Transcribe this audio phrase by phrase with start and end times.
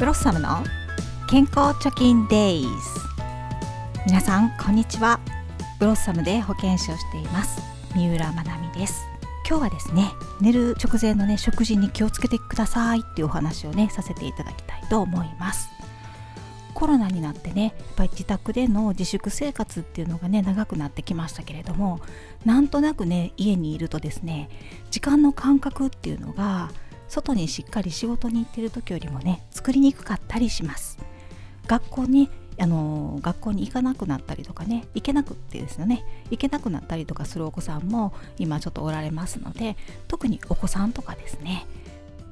[0.00, 0.64] ブロッサムの
[1.28, 2.68] 健康貯金デイズ。
[4.06, 5.20] 皆さんこんにちは。
[5.78, 7.60] ブロッサムで保健師をしています。
[7.94, 9.04] 三浦まなみです。
[9.46, 10.10] 今日はですね
[10.40, 15.68] 寝る直前のね食事に気をつけてくださいっていうお話をねさせていただきたいと思います。
[16.72, 22.00] コロナになってねやっぱり自宅での自粛生活っていうのがね長くなってきましたけれども
[22.46, 24.48] なんとなくね家にいるとですね
[24.90, 26.70] 時間の感覚っていうのが
[27.10, 30.98] 外にしっかり仕事に行ってる時よりもね作りにくかったりします。
[31.66, 36.04] 学校にあの学校に行かなくなったりとかね行けなくってですよね。
[36.30, 39.76] 行けなくなったりとかするお子さんも今ちょっとおられますので
[40.08, 41.66] 特にお子さんとかですね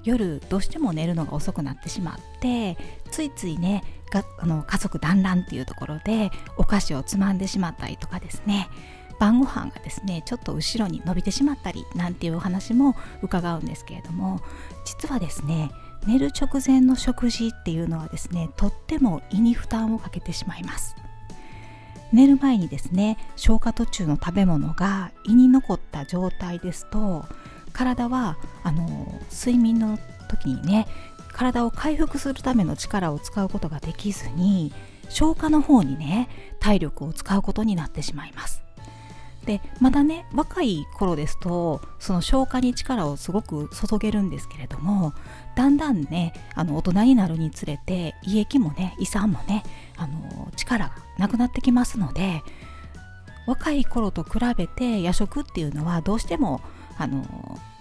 [0.05, 2.77] 夜どうしても寝るのが遅くなってしまって
[3.10, 8.69] ついついねがあの家族団らんっていうところでお菓子をつまんでしまったりとかですね。
[9.18, 14.41] 晩ご飯がですねちょっと後ろに伸びてしまったりなんていうお話も伺うんですけれども
[14.84, 15.70] 実はですね
[16.06, 20.94] 寝る直前の食事っていうのはですねとっても胃に負担をかけてしまいます。
[22.12, 27.27] 寝る前にですね消化途中の食べ物が胃に残った状態ですと
[27.75, 29.98] 体はあの睡眠の
[30.30, 30.86] 時にね
[31.32, 34.72] 体を回復するための力を使うことができずに
[35.10, 36.28] 消化の方にね
[36.60, 38.67] 体力を使うことになってしまいます。
[39.48, 45.14] でまだね若い頃ですとその消化に力をすごく注げるんですけれども
[45.56, 49.64] だんだんねあの大人になるにつれて胃液もね胃酸もね
[49.96, 52.42] あの力がなくなってきますので
[53.46, 56.60] 若い頃と比べて夜食っていうのはどうしても
[56.98, 57.24] あの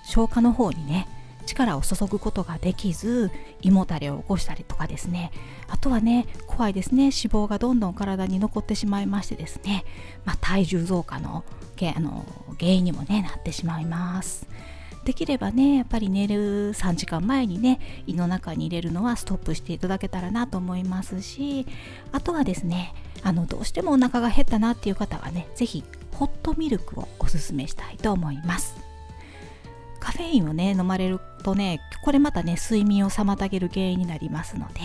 [0.05, 1.05] 消化の方にね
[1.48, 3.31] 力を注ぐことができず
[3.62, 5.31] 胃もたれを起こしたりとかですね。
[5.67, 7.06] あとはね怖いですね。
[7.06, 9.84] 脂肪がどんどん体に残ってしまいましてですね、
[10.25, 11.44] まあ、体重増加の
[11.95, 12.25] あの
[12.59, 14.48] 原因にもねなってしまいます。
[15.08, 21.66] できればねやっぱり寝る3時間前にね胃の中に入れるのはストップしていただけたらなと思いますし
[22.12, 28.87] あとはですねあのどうしてもお腹が減ったなっていう方はね是非ホットミルクをおすすめしたいと思います。
[30.00, 34.80] カフェインをね飲まれるとねこれまたね睡眠を妨げる原因になりますので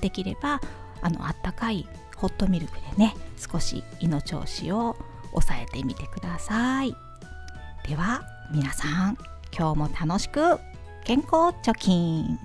[0.00, 0.60] できれば
[1.00, 4.96] あのあったかいホットミルクでね少し胃の調子を
[5.30, 6.94] 抑えてみてください。
[7.86, 9.16] では皆さん
[9.56, 10.58] 今日も楽しく
[11.04, 12.38] 健康貯金。